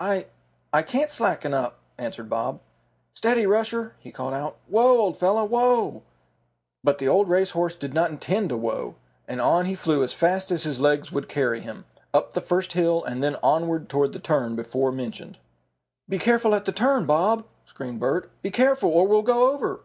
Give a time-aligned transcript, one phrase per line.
[0.00, 0.26] "I
[0.72, 2.58] I can't slacken up," answered Bob.
[3.14, 4.56] "Steady, Rusher," he called out.
[4.66, 6.02] "Whoa, old fellow, whoa!"
[6.82, 8.96] But the old race horse did not intend to whoa,
[9.28, 12.72] and on he flew as fast as his legs would carry him, up the first
[12.72, 15.38] hill and then onward toward the turn before mentioned.
[16.08, 18.28] "Be careful at the turn, Bob!" screamed Bert.
[18.42, 19.82] "Be careful, or we'll go over!"